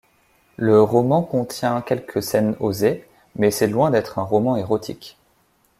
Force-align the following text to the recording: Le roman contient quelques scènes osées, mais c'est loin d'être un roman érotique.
Le 0.57 0.81
roman 0.81 1.21
contient 1.21 1.81
quelques 1.83 2.23
scènes 2.23 2.55
osées, 2.59 3.05
mais 3.35 3.51
c'est 3.51 3.67
loin 3.67 3.91
d'être 3.91 4.17
un 4.17 4.23
roman 4.23 4.57
érotique. 4.57 5.19